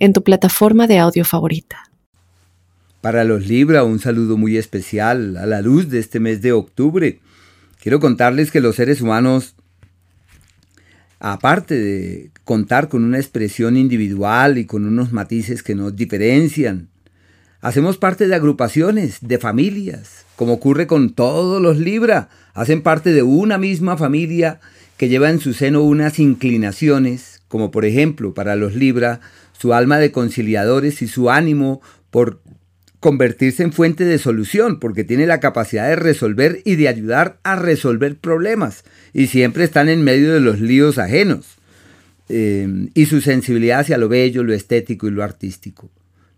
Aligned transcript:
en 0.00 0.12
tu 0.12 0.24
plataforma 0.24 0.86
de 0.86 0.98
audio 0.98 1.24
favorita. 1.24 1.90
Para 3.00 3.24
los 3.24 3.46
Libra, 3.46 3.84
un 3.84 3.98
saludo 3.98 4.36
muy 4.36 4.56
especial 4.56 5.36
a 5.36 5.46
la 5.46 5.62
luz 5.62 5.88
de 5.88 6.00
este 6.00 6.20
mes 6.20 6.42
de 6.42 6.52
octubre. 6.52 7.20
Quiero 7.80 8.00
contarles 8.00 8.50
que 8.50 8.60
los 8.60 8.76
seres 8.76 9.00
humanos, 9.00 9.54
aparte 11.18 11.78
de 11.78 12.30
contar 12.44 12.88
con 12.88 13.04
una 13.04 13.18
expresión 13.18 13.76
individual 13.76 14.58
y 14.58 14.66
con 14.66 14.84
unos 14.84 15.12
matices 15.12 15.62
que 15.62 15.74
nos 15.74 15.96
diferencian, 15.96 16.88
hacemos 17.60 17.96
parte 17.96 18.26
de 18.26 18.34
agrupaciones, 18.34 19.18
de 19.20 19.38
familias, 19.38 20.24
como 20.36 20.54
ocurre 20.54 20.86
con 20.86 21.10
todos 21.10 21.60
los 21.60 21.78
Libra. 21.78 22.28
Hacen 22.52 22.82
parte 22.82 23.12
de 23.12 23.22
una 23.22 23.58
misma 23.58 23.96
familia 23.96 24.60
que 24.98 25.08
lleva 25.08 25.30
en 25.30 25.40
su 25.40 25.54
seno 25.54 25.82
unas 25.82 26.18
inclinaciones, 26.18 27.40
como 27.48 27.70
por 27.70 27.86
ejemplo 27.86 28.34
para 28.34 28.56
los 28.56 28.74
Libra 28.74 29.20
su 29.60 29.74
alma 29.74 29.98
de 29.98 30.10
conciliadores 30.10 31.02
y 31.02 31.08
su 31.08 31.30
ánimo 31.30 31.82
por 32.10 32.40
convertirse 32.98 33.62
en 33.62 33.72
fuente 33.72 34.04
de 34.04 34.18
solución, 34.18 34.80
porque 34.80 35.04
tiene 35.04 35.26
la 35.26 35.40
capacidad 35.40 35.86
de 35.86 35.96
resolver 35.96 36.62
y 36.64 36.76
de 36.76 36.88
ayudar 36.88 37.38
a 37.42 37.56
resolver 37.56 38.16
problemas, 38.16 38.84
y 39.12 39.26
siempre 39.26 39.64
están 39.64 39.88
en 39.88 40.02
medio 40.02 40.32
de 40.32 40.40
los 40.40 40.60
líos 40.60 40.98
ajenos, 40.98 41.58
eh, 42.30 42.88
y 42.94 43.06
su 43.06 43.20
sensibilidad 43.20 43.80
hacia 43.80 43.98
lo 43.98 44.08
bello, 44.08 44.44
lo 44.44 44.54
estético 44.54 45.08
y 45.08 45.10
lo 45.10 45.22
artístico. 45.22 45.90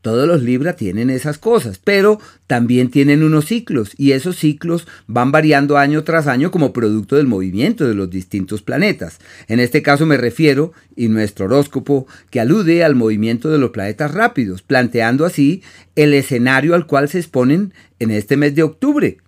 Todos 0.02 0.26
los 0.26 0.42
Libra 0.42 0.74
tienen 0.74 1.10
esas 1.10 1.38
cosas, 1.38 1.78
pero 1.82 2.20
también 2.48 2.90
tienen 2.90 3.22
unos 3.22 3.46
ciclos 3.46 3.92
y 3.96 4.12
esos 4.12 4.36
ciclos 4.36 4.88
van 5.06 5.30
variando 5.30 5.78
año 5.78 6.02
tras 6.02 6.26
año 6.26 6.50
como 6.50 6.72
producto 6.72 7.14
del 7.14 7.28
movimiento 7.28 7.86
de 7.86 7.94
los 7.94 8.10
distintos 8.10 8.62
planetas. 8.62 9.20
En 9.46 9.60
este 9.60 9.80
caso 9.80 10.04
me 10.04 10.16
refiero, 10.16 10.72
y 10.96 11.06
nuestro 11.06 11.44
horóscopo, 11.44 12.08
que 12.30 12.40
alude 12.40 12.82
al 12.82 12.96
movimiento 12.96 13.48
de 13.48 13.58
los 13.58 13.70
planetas 13.70 14.12
rápidos, 14.12 14.60
planteando 14.60 15.24
así 15.24 15.62
el 15.94 16.14
escenario 16.14 16.74
al 16.74 16.86
cual 16.86 17.08
se 17.08 17.18
exponen 17.18 17.72
en 18.00 18.10
este 18.10 18.36
mes 18.36 18.56
de 18.56 18.64
octubre. 18.64 19.18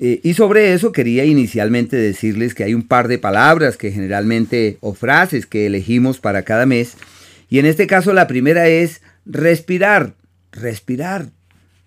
Eh, 0.00 0.18
y 0.24 0.34
sobre 0.34 0.72
eso 0.72 0.90
quería 0.90 1.24
inicialmente 1.24 1.96
decirles 1.96 2.54
que 2.54 2.64
hay 2.64 2.74
un 2.74 2.88
par 2.88 3.06
de 3.06 3.18
palabras 3.18 3.76
que 3.76 3.92
generalmente 3.92 4.78
o 4.80 4.94
frases 4.94 5.46
que 5.46 5.66
elegimos 5.66 6.18
para 6.18 6.42
cada 6.42 6.66
mes. 6.66 6.94
Y 7.48 7.58
en 7.58 7.66
este 7.66 7.86
caso 7.86 8.12
la 8.12 8.26
primera 8.26 8.66
es 8.66 9.02
Respirar, 9.32 10.14
respirar, 10.50 11.30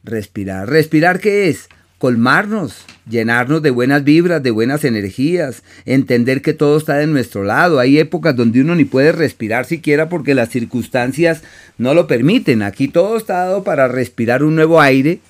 respirar. 0.05 0.69
¿Respirar 0.69 1.19
qué 1.19 1.49
es? 1.49 1.67
colmarnos, 2.03 2.83
llenarnos 3.09 3.61
de 3.61 3.69
buenas 3.69 4.03
vibras, 4.03 4.43
de 4.43 4.51
buenas 4.51 4.83
energías, 4.83 5.63
entender 5.85 6.41
que 6.41 6.53
todo 6.53 6.77
está 6.77 6.97
de 6.97 7.07
nuestro 7.07 7.45
lado. 7.45 7.79
Hay 7.79 7.97
épocas 7.97 8.35
donde 8.35 8.59
uno 8.59 8.75
ni 8.75 8.83
puede 8.83 9.13
respirar 9.13 9.63
siquiera 9.63 10.09
porque 10.09 10.35
las 10.35 10.49
circunstancias 10.49 11.43
no 11.77 11.93
lo 11.93 12.05
permiten. 12.05 12.61
Aquí 12.61 12.89
todo 12.89 13.15
está 13.15 13.45
dado 13.45 13.63
para 13.63 13.87
respirar 13.87 14.43
un 14.43 14.55
nuevo 14.55 14.81
aire, 14.81 15.21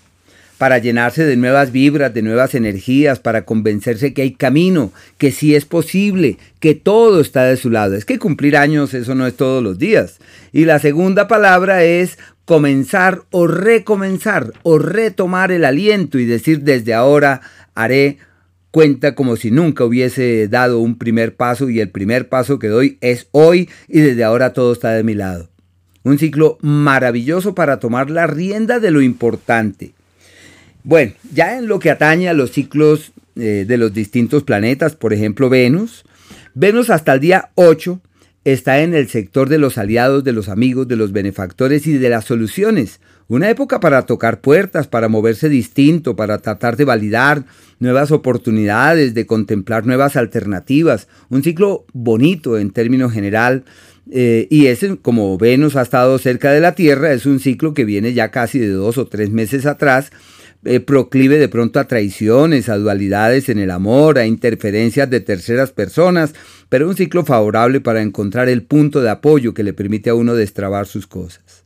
para 0.64 0.78
llenarse 0.78 1.26
de 1.26 1.36
nuevas 1.36 1.74
vibras, 1.74 2.14
de 2.14 2.22
nuevas 2.22 2.56
energías, 2.56 3.20
para 3.20 3.44
convencerse 3.44 4.14
que 4.14 4.22
hay 4.22 4.32
camino, 4.32 4.94
que 5.18 5.34
sí 5.34 5.56
es 5.56 5.66
posible, 5.66 6.38
que 6.62 6.74
todo 6.74 7.20
está 7.20 7.44
de 7.44 7.58
su 7.58 7.70
lado. 7.70 7.96
Es 7.96 8.06
que 8.06 8.18
cumplir 8.18 8.56
años 8.56 8.94
eso 8.94 9.14
no 9.14 9.28
es 9.28 9.36
todos 9.36 9.62
los 9.62 9.78
días. 9.78 10.20
Y 10.54 10.64
la 10.64 10.80
segunda 10.80 11.28
palabra 11.28 11.84
es 11.84 12.18
comenzar 12.46 13.24
o 13.32 13.46
recomenzar 13.46 14.54
o 14.64 14.80
retomar 14.80 15.52
el 15.52 15.66
aliento 15.66 16.18
y 16.18 16.24
decir 16.24 16.62
desde 16.62 16.94
ahora 16.94 17.42
haré 17.76 18.20
cuenta 18.72 19.16
como 19.16 19.36
si 19.36 19.52
nunca 19.52 19.84
hubiese 19.84 20.48
dado 20.48 20.80
un 20.80 20.98
primer 20.98 21.36
paso 21.36 21.70
y 21.70 21.82
el 21.82 21.90
primer 21.90 22.30
paso 22.30 22.58
que 22.58 22.70
doy 22.70 22.98
es 23.02 23.28
hoy 23.32 23.70
y 23.90 24.00
desde 24.00 24.24
ahora 24.24 24.54
todo 24.54 24.72
está 24.72 24.92
de 24.92 25.04
mi 25.04 25.14
lado. 25.14 25.50
Un 26.06 26.18
ciclo 26.18 26.58
maravilloso 26.62 27.54
para 27.54 27.82
tomar 27.82 28.10
la 28.10 28.28
rienda 28.28 28.80
de 28.80 28.92
lo 28.92 29.02
importante. 29.02 29.92
Bueno, 30.84 31.14
ya 31.34 31.58
en 31.58 31.68
lo 31.68 31.80
que 31.80 31.90
atañe 31.90 32.28
a 32.28 32.34
los 32.34 32.52
ciclos 32.52 33.14
eh, 33.36 33.66
de 33.68 33.78
los 33.78 33.94
distintos 33.94 34.44
planetas, 34.44 34.96
por 34.96 35.14
ejemplo 35.14 35.50
Venus, 35.50 36.04
Venus 36.54 36.90
hasta 36.90 37.14
el 37.14 37.20
día 37.20 37.50
8 37.56 38.02
está 38.44 38.82
en 38.82 38.94
el 38.94 39.08
sector 39.08 39.48
de 39.48 39.58
los 39.58 39.78
aliados, 39.78 40.24
de 40.24 40.34
los 40.34 40.50
amigos, 40.50 40.88
de 40.88 40.98
los 40.98 41.14
benefactores 41.14 41.88
y 41.88 41.98
de 41.98 42.10
las 42.10 42.26
soluciones. 42.26 43.00
Una 43.30 43.50
época 43.50 43.80
para 43.80 44.06
tocar 44.06 44.42
puertas, 44.42 44.88
para 44.88 45.08
moverse 45.08 45.48
distinto, 45.48 46.16
para 46.18 46.40
tratar 46.40 46.76
de 46.76 46.84
validar 46.84 47.46
nuevas 47.80 48.12
oportunidades, 48.12 49.14
de 49.14 49.26
contemplar 49.26 49.86
nuevas 49.86 50.18
alternativas. 50.18 51.08
Un 51.30 51.42
ciclo 51.42 51.86
bonito 51.94 52.58
en 52.58 52.72
términos 52.72 53.14
general. 53.14 53.64
Eh, 54.12 54.48
y 54.50 54.68
ese, 54.68 54.98
como 54.98 55.38
Venus 55.38 55.78
ha 55.78 55.82
estado 55.82 56.18
cerca 56.20 56.52
de 56.52 56.60
la 56.60 56.76
Tierra, 56.76 57.14
es 57.14 57.26
un 57.26 57.40
ciclo 57.40 57.74
que 57.74 57.86
viene 57.86 58.14
ya 58.14 58.30
casi 58.30 58.60
de 58.60 58.70
dos 58.70 58.98
o 58.98 59.08
tres 59.08 59.32
meses 59.32 59.66
atrás 59.66 60.12
eh, 60.66 60.80
proclive 60.80 61.38
de 61.38 61.50
pronto 61.50 61.80
a 61.80 61.88
traiciones, 61.88 62.70
a 62.70 62.78
dualidades 62.78 63.50
en 63.50 63.60
el 63.60 63.72
amor, 63.72 64.18
a 64.18 64.26
interferencias 64.26 65.10
de 65.10 65.20
terceras 65.20 65.72
personas, 65.72 66.34
pero 66.70 66.88
un 66.88 66.96
ciclo 66.96 67.26
favorable 67.26 67.82
para 67.82 68.02
encontrar 68.02 68.50
el 68.50 68.64
punto 68.64 69.02
de 69.02 69.10
apoyo 69.10 69.54
que 69.54 69.64
le 69.64 69.74
permite 69.74 70.10
a 70.10 70.16
uno 70.16 70.36
destrabar 70.36 70.88
sus 70.88 71.08
cosas. 71.08 71.64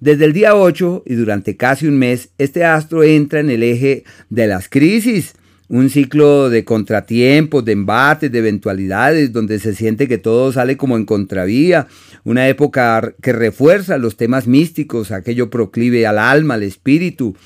Desde 0.00 0.24
el 0.24 0.32
día 0.32 0.54
8 0.54 1.02
y 1.06 1.14
durante 1.14 1.56
casi 1.56 1.86
un 1.86 1.98
mes, 1.98 2.30
este 2.38 2.64
astro 2.64 3.02
entra 3.02 3.40
en 3.40 3.50
el 3.50 3.62
eje 3.62 4.04
de 4.30 4.46
las 4.46 4.68
crisis, 4.68 5.34
un 5.68 5.90
ciclo 5.90 6.50
de 6.50 6.64
contratiempos, 6.64 7.64
de 7.64 7.72
embates, 7.72 8.32
de 8.32 8.38
eventualidades, 8.38 9.32
donde 9.32 9.58
se 9.58 9.74
siente 9.74 10.08
que 10.08 10.18
todo 10.18 10.52
sale 10.52 10.76
como 10.76 10.96
en 10.96 11.04
contravía, 11.04 11.86
una 12.24 12.48
época 12.48 13.14
que 13.20 13.32
refuerza 13.32 13.98
los 13.98 14.16
temas 14.16 14.46
místicos, 14.46 15.12
aquello 15.12 15.50
proclive 15.50 16.06
al 16.06 16.18
alma, 16.18 16.54
al 16.54 16.62
espíritu, 16.62 17.36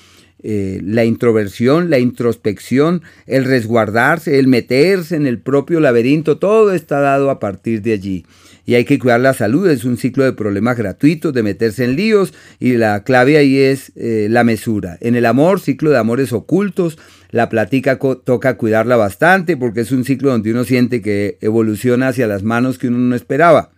eh, 0.47 0.79
la 0.85 1.07
introversión, 1.07 1.89
la 1.89 1.99
introspección, 1.99 3.03
el 3.27 3.47
resguardarse, 3.47 4.39
el 4.39 4.47
meterse 4.47 5.17
en 5.17 5.27
el 5.27 5.39
propio 5.39 5.81
laberinto, 5.81 6.37
todo 6.37 6.75
está 6.75 7.01
dado 7.01 7.31
a 7.31 7.41
partir 7.41 7.81
de 7.81 7.95
allí. 7.95 8.27
Y 8.67 8.75
hay 8.75 8.85
que 8.85 8.99
cuidar 8.99 9.21
la 9.21 9.33
salud, 9.33 9.69
es 9.69 9.85
un 9.85 9.97
ciclo 9.97 10.23
de 10.23 10.35
problemas 10.35 10.77
gratuitos, 10.77 11.33
de 11.33 11.43
meterse 11.43 11.85
en 11.85 11.97
líos, 11.97 12.35
y 12.61 12.75
la 12.75 13.05
clave 13.05 13.39
ahí 13.39 13.57
es 13.59 13.93
eh, 13.97 14.27
la 14.31 14.45
mesura. 14.45 14.99
En 15.01 15.17
el 15.17 15.25
amor, 15.25 15.61
ciclo 15.61 15.91
de 15.91 15.99
amores 15.99 16.33
ocultos, 16.35 16.99
la 17.31 17.49
platica 17.49 17.99
toca 17.99 18.59
cuidarla 18.59 18.97
bastante 18.97 19.57
porque 19.57 19.81
es 19.81 19.93
un 19.93 20.05
ciclo 20.05 20.31
donde 20.31 20.51
uno 20.51 20.65
siente 20.65 21.03
que 21.03 21.39
evoluciona 21.41 22.09
hacia 22.09 22.27
las 22.27 22.43
manos 22.43 22.79
que 22.79 22.89
uno 22.89 22.99
no 22.99 23.17
esperaba. 23.17 23.74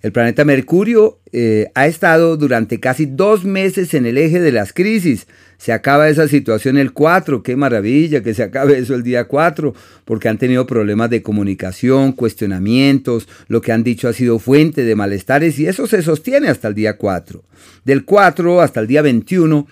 El 0.00 0.12
planeta 0.12 0.44
Mercurio 0.44 1.18
eh, 1.32 1.72
ha 1.74 1.88
estado 1.88 2.36
durante 2.36 2.78
casi 2.78 3.06
dos 3.06 3.44
meses 3.44 3.94
en 3.94 4.06
el 4.06 4.16
eje 4.16 4.40
de 4.40 4.52
las 4.52 4.72
crisis. 4.72 5.26
Se 5.56 5.72
acaba 5.72 6.08
esa 6.08 6.28
situación 6.28 6.78
el 6.78 6.92
4, 6.92 7.42
qué 7.42 7.56
maravilla 7.56 8.22
que 8.22 8.32
se 8.32 8.44
acabe 8.44 8.78
eso 8.78 8.94
el 8.94 9.02
día 9.02 9.24
4, 9.24 9.74
porque 10.04 10.28
han 10.28 10.38
tenido 10.38 10.68
problemas 10.68 11.10
de 11.10 11.20
comunicación, 11.20 12.12
cuestionamientos, 12.12 13.28
lo 13.48 13.60
que 13.60 13.72
han 13.72 13.82
dicho 13.82 14.06
ha 14.06 14.12
sido 14.12 14.38
fuente 14.38 14.84
de 14.84 14.94
malestares 14.94 15.58
y 15.58 15.66
eso 15.66 15.88
se 15.88 16.00
sostiene 16.02 16.48
hasta 16.48 16.68
el 16.68 16.74
día 16.74 16.96
4. 16.96 17.42
Del 17.84 18.04
4 18.04 18.60
hasta 18.60 18.78
el 18.78 18.86
día 18.86 19.02
21, 19.02 19.66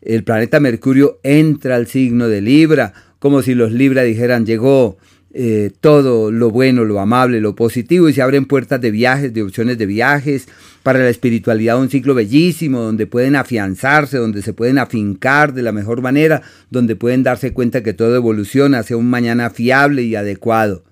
el 0.00 0.24
planeta 0.24 0.58
Mercurio 0.58 1.20
entra 1.22 1.76
al 1.76 1.86
signo 1.86 2.28
de 2.28 2.40
Libra, 2.40 2.94
como 3.18 3.42
si 3.42 3.54
los 3.54 3.72
Libra 3.72 4.04
dijeran 4.04 4.46
llegó 4.46 4.96
eh, 5.38 5.70
todo 5.82 6.30
lo 6.30 6.50
bueno, 6.50 6.86
lo 6.86 6.98
amable, 6.98 7.42
lo 7.42 7.54
positivo 7.54 8.08
y 8.08 8.14
se 8.14 8.22
abren 8.22 8.46
puertas 8.46 8.80
de 8.80 8.90
viajes, 8.90 9.34
de 9.34 9.42
opciones 9.42 9.76
de 9.76 9.84
viajes, 9.84 10.48
para 10.82 11.00
la 11.00 11.10
espiritualidad 11.10 11.78
un 11.78 11.90
ciclo 11.90 12.14
bellísimo 12.14 12.80
donde 12.80 13.06
pueden 13.06 13.36
afianzarse, 13.36 14.16
donde 14.16 14.40
se 14.40 14.54
pueden 14.54 14.78
afincar 14.78 15.52
de 15.52 15.60
la 15.60 15.72
mejor 15.72 16.00
manera, 16.00 16.40
donde 16.70 16.96
pueden 16.96 17.22
darse 17.22 17.52
cuenta 17.52 17.82
que 17.82 17.92
todo 17.92 18.16
evoluciona 18.16 18.78
hacia 18.78 18.96
un 18.96 19.10
mañana 19.10 19.50
fiable 19.50 20.04
y 20.04 20.16
adecuado. 20.16 20.84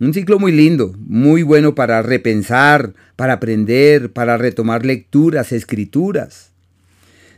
Un 0.00 0.14
ciclo 0.14 0.38
muy 0.38 0.52
lindo, 0.52 0.94
muy 0.98 1.42
bueno 1.42 1.74
para 1.74 2.00
repensar, 2.00 2.94
para 3.14 3.34
aprender, 3.34 4.10
para 4.10 4.38
retomar 4.38 4.86
lecturas, 4.86 5.52
escrituras. 5.52 6.50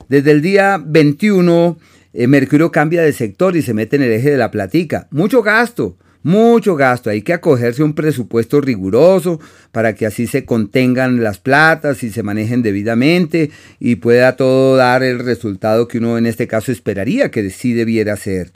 Desde 0.08 0.30
el 0.30 0.40
día 0.40 0.80
21, 0.86 1.78
eh, 2.12 2.28
Mercurio 2.28 2.70
cambia 2.70 3.02
de 3.02 3.12
sector 3.12 3.56
y 3.56 3.62
se 3.62 3.74
mete 3.74 3.96
en 3.96 4.02
el 4.02 4.12
eje 4.12 4.30
de 4.30 4.36
la 4.36 4.52
platica. 4.52 5.08
Mucho 5.10 5.42
gasto, 5.42 5.96
mucho 6.22 6.76
gasto. 6.76 7.10
Hay 7.10 7.22
que 7.22 7.32
acogerse 7.32 7.82
a 7.82 7.84
un 7.84 7.94
presupuesto 7.94 8.60
riguroso 8.60 9.40
para 9.72 9.94
que 9.94 10.06
así 10.06 10.26
se 10.26 10.44
contengan 10.44 11.22
las 11.22 11.38
platas 11.38 12.02
y 12.02 12.10
se 12.10 12.22
manejen 12.22 12.62
debidamente 12.62 13.50
y 13.78 13.96
pueda 13.96 14.36
todo 14.36 14.76
dar 14.76 15.02
el 15.02 15.18
resultado 15.20 15.88
que 15.88 15.98
uno 15.98 16.18
en 16.18 16.26
este 16.26 16.46
caso 16.46 16.72
esperaría 16.72 17.30
que 17.30 17.48
sí 17.50 17.72
debiera 17.72 18.16
ser. 18.16 18.52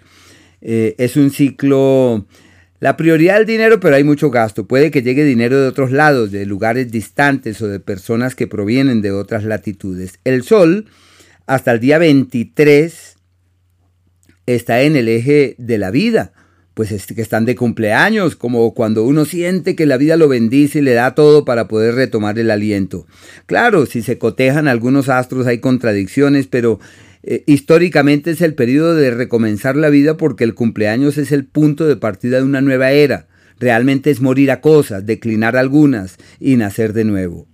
Eh, 0.61 0.95
es 0.99 1.17
un 1.17 1.31
ciclo 1.31 2.27
la 2.83 2.97
prioridad 2.97 3.37
del 3.37 3.47
dinero, 3.47 3.79
pero 3.79 3.95
hay 3.95 4.03
mucho 4.03 4.29
gasto. 4.29 4.67
Puede 4.67 4.91
que 4.91 5.03
llegue 5.03 5.23
dinero 5.23 5.61
de 5.61 5.69
otros 5.69 5.93
lados, 5.93 6.33
de 6.33 6.45
lugares 6.47 6.91
distantes 6.91 7.63
o 7.63 7.69
de 7.69 7.79
personas 7.79 8.35
que 8.35 8.49
provienen 8.49 9.03
de 9.03 9.13
otras 9.13 9.45
latitudes. 9.45 10.19
El 10.25 10.43
Sol, 10.43 10.87
hasta 11.47 11.71
el 11.71 11.79
día 11.79 11.99
23, 11.99 13.17
está 14.47 14.83
en 14.83 14.97
el 14.97 15.07
eje 15.07 15.55
de 15.59 15.79
la 15.79 15.93
vida. 15.93 16.33
Pues 16.75 16.91
es 16.91 17.07
que 17.07 17.21
están 17.21 17.45
de 17.45 17.55
cumpleaños, 17.55 18.35
como 18.35 18.73
cuando 18.73 19.05
uno 19.05 19.25
siente 19.25 19.77
que 19.77 19.85
la 19.85 19.99
vida 19.99 20.17
lo 20.17 20.29
bendice 20.29 20.79
y 20.79 20.83
le 20.83 20.95
da 20.95 21.15
todo 21.15 21.45
para 21.45 21.69
poder 21.69 21.95
retomar 21.95 22.39
el 22.39 22.51
aliento. 22.51 23.07
Claro, 23.47 23.85
si 23.85 24.01
se 24.01 24.17
cotejan 24.19 24.69
algunos 24.69 25.09
astros 25.09 25.47
hay 25.47 25.59
contradicciones, 25.59 26.47
pero 26.47 26.81
eh, 27.23 27.45
históricamente 27.47 28.33
es 28.33 28.41
el 28.41 28.55
periodo 28.55 28.95
de 28.95 29.11
recomenzar 29.11 29.77
la 29.77 29.91
vida 29.91 30.17
porque 30.17 30.45
el 30.45 30.55
cumpleaños 30.55 31.19
es 31.19 31.31
el 31.31 31.45
punto 31.45 31.87
de 31.87 31.97
partida 31.97 32.39
de 32.39 32.45
una 32.45 32.61
nueva 32.61 32.91
era. 32.91 33.29
Realmente 33.61 34.11
es 34.11 34.21
morir 34.21 34.51
a 34.51 34.61
cosas, 34.61 35.07
declinar 35.07 35.57
algunas 35.57 36.17
y 36.41 36.57
nacer 36.57 36.93
de 36.93 37.05
nuevo. 37.05 37.47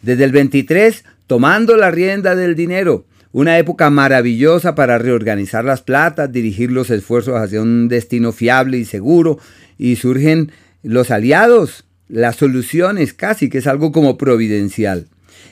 Desde 0.00 0.24
el 0.24 0.32
23, 0.32 1.04
tomando 1.26 1.76
la 1.76 1.90
rienda 1.90 2.34
del 2.34 2.54
dinero, 2.54 3.06
una 3.32 3.58
época 3.58 3.90
maravillosa 3.90 4.74
para 4.74 4.98
reorganizar 4.98 5.64
las 5.64 5.82
platas, 5.82 6.30
dirigir 6.30 6.70
los 6.70 6.90
esfuerzos 6.90 7.36
hacia 7.36 7.62
un 7.62 7.88
destino 7.88 8.32
fiable 8.32 8.78
y 8.78 8.84
seguro, 8.84 9.38
y 9.78 9.96
surgen 9.96 10.52
los 10.82 11.10
aliados, 11.10 11.84
las 12.08 12.36
soluciones, 12.36 13.14
casi 13.14 13.48
que 13.48 13.58
es 13.58 13.66
algo 13.66 13.90
como 13.90 14.18
providencial. 14.18 15.08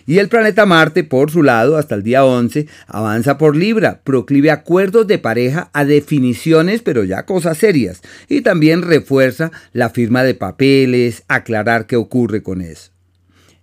Y 0.07 0.19
el 0.19 0.29
planeta 0.29 0.67
Marte, 0.67 1.05
por 1.05 1.31
su 1.31 1.43
lado, 1.43 1.77
hasta 1.77 1.95
el 1.95 2.03
día 2.03 2.25
11, 2.25 2.67
avanza 2.87 3.39
por 3.39 3.57
Libra, 3.57 4.01
proclive 4.03 4.51
acuerdos 4.51 5.07
de 5.07 5.19
pareja 5.19 5.71
a 5.73 5.85
definiciones, 5.85 6.83
pero 6.83 7.05
ya 7.05 7.25
cosas 7.25 7.59
serias. 7.59 8.03
Y 8.29 8.41
también 8.41 8.83
refuerza 8.83 9.53
la 9.73 9.91
firma 9.91 10.23
de 10.23 10.35
papeles, 10.35 11.23
aclarar 11.29 11.87
qué 11.87 11.97
ocurre 11.97 12.43
con 12.43 12.61
eso. 12.61 12.91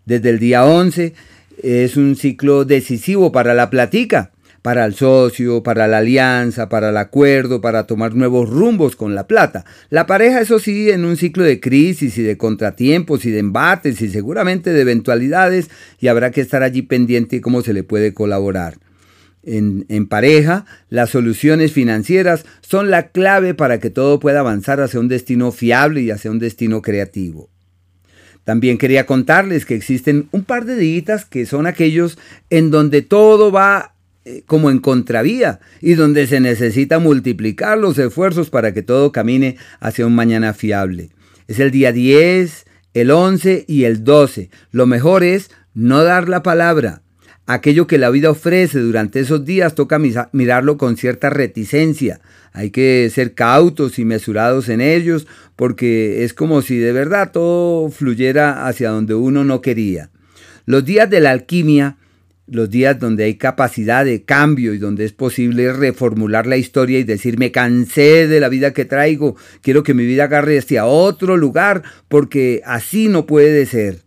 Desde 0.05 0.29
el 0.29 0.39
día 0.39 0.65
11 0.65 1.13
es 1.61 1.97
un 1.97 2.15
ciclo 2.15 2.65
decisivo 2.65 3.31
para 3.31 3.53
la 3.53 3.69
platica 3.69 4.31
para 4.67 4.83
el 4.83 4.95
socio, 4.95 5.63
para 5.63 5.87
la 5.87 5.99
alianza, 5.99 6.67
para 6.67 6.89
el 6.89 6.97
acuerdo, 6.97 7.61
para 7.61 7.87
tomar 7.87 8.15
nuevos 8.15 8.49
rumbos 8.49 8.97
con 8.97 9.15
la 9.15 9.25
plata. 9.25 9.63
La 9.89 10.05
pareja, 10.05 10.41
eso 10.41 10.59
sí, 10.59 10.89
en 10.89 11.05
un 11.05 11.15
ciclo 11.15 11.45
de 11.45 11.61
crisis 11.61 12.17
y 12.17 12.21
de 12.21 12.35
contratiempos 12.35 13.23
y 13.23 13.31
de 13.31 13.39
embates 13.39 14.01
y 14.01 14.09
seguramente 14.09 14.73
de 14.73 14.81
eventualidades 14.81 15.69
y 16.01 16.09
habrá 16.09 16.31
que 16.31 16.41
estar 16.41 16.63
allí 16.63 16.81
pendiente 16.81 17.39
cómo 17.39 17.61
se 17.61 17.71
le 17.71 17.83
puede 17.83 18.13
colaborar. 18.13 18.77
En, 19.41 19.85
en, 19.87 20.05
pareja, 20.05 20.65
las 20.89 21.11
soluciones 21.11 21.71
financieras 21.71 22.43
son 22.59 22.91
la 22.91 23.11
clave 23.11 23.53
para 23.53 23.79
que 23.79 23.89
todo 23.89 24.19
pueda 24.19 24.41
avanzar 24.41 24.81
hacia 24.81 24.99
un 24.99 25.07
destino 25.07 25.53
fiable 25.53 26.01
y 26.01 26.11
hacia 26.11 26.29
un 26.29 26.39
destino 26.39 26.81
creativo. 26.81 27.49
También 28.47 28.77
quería 28.77 29.05
contarles 29.05 29.65
que 29.65 29.75
existen 29.75 30.29
un 30.31 30.45
par 30.45 30.63
de 30.63 30.77
días 30.77 31.25
que 31.25 31.45
son 31.45 31.67
aquellos 31.67 32.17
en 32.49 32.71
donde 32.71 33.01
todo 33.01 33.51
va 33.51 33.93
eh, 34.23 34.43
como 34.45 34.71
en 34.71 34.79
contravía 34.79 35.59
y 35.81 35.95
donde 35.95 36.27
se 36.27 36.39
necesita 36.39 36.97
multiplicar 36.99 37.77
los 37.77 37.97
esfuerzos 37.97 38.49
para 38.49 38.73
que 38.73 38.83
todo 38.83 39.11
camine 39.11 39.57
hacia 39.81 40.07
un 40.07 40.15
mañana 40.15 40.53
fiable. 40.53 41.09
Es 41.49 41.59
el 41.59 41.71
día 41.71 41.91
10, 41.91 42.65
el 42.93 43.11
11 43.11 43.65
y 43.67 43.83
el 43.83 44.05
12. 44.05 44.49
Lo 44.71 44.85
mejor 44.85 45.25
es 45.25 45.51
no 45.73 46.05
dar 46.05 46.29
la 46.29 46.41
palabra. 46.41 47.01
Aquello 47.49 47.87
que 47.87 47.97
la 47.97 48.09
vida 48.09 48.29
ofrece 48.29 48.79
durante 48.79 49.21
esos 49.21 49.45
días 49.45 49.73
toca 49.73 49.99
mirarlo 50.33 50.77
con 50.77 50.97
cierta 50.97 51.29
reticencia. 51.29 52.19
Hay 52.51 52.71
que 52.71 53.09
ser 53.09 53.35
cautos 53.35 53.99
y 53.99 54.05
mesurados 54.05 54.67
en 54.67 54.81
ellos 54.81 55.27
porque 55.55 56.25
es 56.25 56.33
como 56.33 56.61
si 56.61 56.77
de 56.77 56.91
verdad 56.91 57.31
todo 57.31 57.89
fluyera 57.89 58.67
hacia 58.67 58.89
donde 58.89 59.15
uno 59.15 59.45
no 59.45 59.61
quería. 59.61 60.09
Los 60.65 60.83
días 60.83 61.09
de 61.09 61.21
la 61.21 61.31
alquimia 61.31 61.95
los 62.47 62.69
días 62.69 62.97
donde 62.97 63.25
hay 63.25 63.35
capacidad 63.35 64.05
de 64.05 64.23
cambio 64.23 64.73
y 64.73 64.77
donde 64.77 65.03
es 65.03 65.11
posible 65.11 65.71
reformular 65.73 66.47
la 66.47 66.57
historia 66.57 66.97
y 66.97 67.03
decir 67.03 67.37
me 67.37 67.51
cansé 67.51 68.27
de 68.27 68.39
la 68.39 68.49
vida 68.49 68.73
que 68.73 68.85
traigo, 68.85 69.35
quiero 69.61 69.83
que 69.83 69.93
mi 69.93 70.05
vida 70.05 70.25
agarre 70.25 70.57
hacia 70.57 70.85
otro 70.85 71.35
lugar 71.35 71.83
porque 72.07 72.61
así 72.65 73.09
no 73.09 73.25
puede 73.25 73.65
ser. 73.65 73.99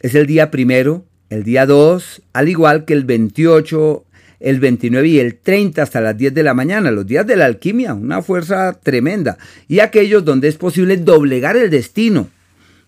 Es 0.00 0.14
el 0.14 0.26
día 0.26 0.50
primero, 0.50 1.04
el 1.34 1.44
día 1.44 1.66
2, 1.66 2.22
al 2.32 2.48
igual 2.48 2.84
que 2.84 2.94
el 2.94 3.04
28, 3.04 4.04
el 4.40 4.60
29 4.60 5.08
y 5.08 5.18
el 5.18 5.36
30 5.36 5.82
hasta 5.82 6.00
las 6.00 6.16
10 6.16 6.34
de 6.34 6.42
la 6.42 6.54
mañana, 6.54 6.90
los 6.90 7.06
días 7.06 7.26
de 7.26 7.36
la 7.36 7.46
alquimia, 7.46 7.94
una 7.94 8.22
fuerza 8.22 8.78
tremenda, 8.82 9.38
y 9.68 9.80
aquellos 9.80 10.24
donde 10.24 10.48
es 10.48 10.56
posible 10.56 10.96
doblegar 10.96 11.56
el 11.56 11.70
destino 11.70 12.28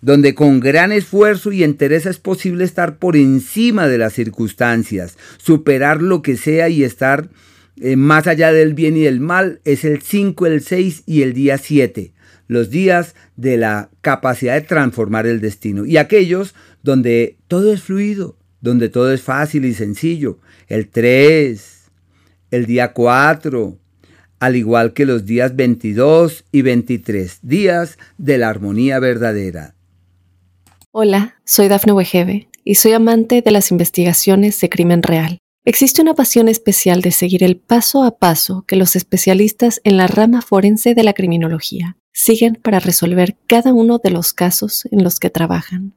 donde 0.00 0.34
con 0.34 0.60
gran 0.60 0.93
esfuerzo 0.93 1.52
y 1.52 1.64
entereza 1.64 2.10
es 2.10 2.19
posible 2.19 2.64
estar 2.64 2.98
por 2.98 3.16
encima 3.16 3.88
de 3.88 3.98
las 3.98 4.12
circunstancias, 4.12 5.16
superar 5.37 6.02
lo 6.02 6.22
que 6.22 6.37
sea 6.37 6.69
y 6.69 6.84
estar 6.84 7.28
eh, 7.81 7.96
más 7.96 8.26
allá 8.26 8.52
del 8.52 8.75
bien 8.75 8.96
y 8.96 9.00
del 9.00 9.20
mal, 9.20 9.60
es 9.64 9.84
el 9.84 10.02
5, 10.02 10.46
el 10.46 10.60
6 10.60 11.02
y 11.06 11.22
el 11.22 11.32
día 11.32 11.58
7, 11.58 12.12
los 12.46 12.70
días 12.70 13.14
de 13.37 13.56
la 13.56 13.90
capacidad 14.00 14.54
de 14.54 14.60
transformar 14.60 15.26
el 15.26 15.40
destino. 15.40 15.84
Y 15.84 15.96
aquellos 15.96 16.54
donde 16.86 17.36
todo 17.48 17.72
es 17.72 17.82
fluido, 17.82 18.36
donde 18.60 18.88
todo 18.88 19.12
es 19.12 19.20
fácil 19.20 19.64
y 19.64 19.74
sencillo, 19.74 20.38
el 20.68 20.88
3, 20.88 21.90
el 22.52 22.66
día 22.66 22.92
4, 22.92 23.76
al 24.38 24.56
igual 24.56 24.92
que 24.92 25.04
los 25.04 25.26
días 25.26 25.56
22 25.56 26.44
y 26.52 26.62
23, 26.62 27.40
días 27.42 27.98
de 28.18 28.38
la 28.38 28.48
armonía 28.48 29.00
verdadera. 29.00 29.74
Hola, 30.92 31.34
soy 31.44 31.66
Dafne 31.66 31.92
Wegebe 31.92 32.48
y 32.62 32.76
soy 32.76 32.92
amante 32.92 33.42
de 33.42 33.50
las 33.50 33.72
investigaciones 33.72 34.60
de 34.60 34.68
crimen 34.68 35.02
real. 35.02 35.38
Existe 35.64 36.02
una 36.02 36.14
pasión 36.14 36.46
especial 36.46 37.02
de 37.02 37.10
seguir 37.10 37.42
el 37.42 37.56
paso 37.56 38.04
a 38.04 38.16
paso 38.16 38.64
que 38.64 38.76
los 38.76 38.94
especialistas 38.94 39.80
en 39.82 39.96
la 39.96 40.06
rama 40.06 40.40
forense 40.40 40.94
de 40.94 41.02
la 41.02 41.14
criminología 41.14 41.96
siguen 42.12 42.60
para 42.62 42.78
resolver 42.78 43.36
cada 43.48 43.72
uno 43.72 43.98
de 43.98 44.10
los 44.10 44.32
casos 44.32 44.86
en 44.92 45.02
los 45.02 45.18
que 45.18 45.30
trabajan. 45.30 45.96